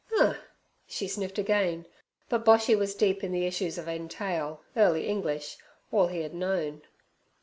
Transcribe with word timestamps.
'Uh!' 0.17 0.33
she 0.87 1.07
sniffed 1.07 1.37
again; 1.37 1.85
but 2.27 2.43
Boshy 2.43 2.73
was 2.75 2.95
deep 2.95 3.23
in 3.23 3.31
the 3.31 3.45
issues 3.45 3.77
of 3.77 3.87
entail, 3.87 4.63
early 4.75 5.07
English, 5.07 5.57
all 5.91 6.07
he 6.07 6.21
had 6.21 6.33
known. 6.33 6.81